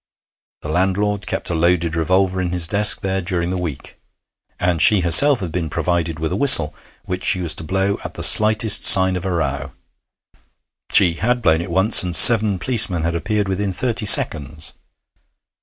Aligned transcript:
The 0.63 0.69
landlord 0.69 1.27
kept 1.27 1.51
a 1.51 1.53
loaded 1.53 1.95
revolver 1.95 2.41
in 2.41 2.49
his 2.49 2.67
desk 2.67 3.01
there 3.01 3.21
during 3.21 3.51
the 3.51 3.55
week. 3.59 3.99
And 4.59 4.81
she 4.81 5.01
herself 5.01 5.41
had 5.41 5.51
been 5.51 5.69
provided 5.69 6.17
with 6.17 6.31
a 6.31 6.35
whistle 6.35 6.73
which 7.05 7.23
she 7.23 7.39
was 7.39 7.53
to 7.53 7.63
blow 7.63 7.99
at 8.03 8.15
the 8.15 8.23
slightest 8.23 8.83
sign 8.83 9.15
of 9.15 9.25
a 9.27 9.31
row; 9.31 9.73
she 10.91 11.13
had 11.13 11.43
blown 11.43 11.61
it 11.61 11.69
once, 11.69 12.01
and 12.01 12.15
seven 12.15 12.57
policemen 12.57 13.03
had 13.03 13.13
appeared 13.13 13.47
within 13.47 13.71
thirty 13.73 14.07
seconds. 14.07 14.73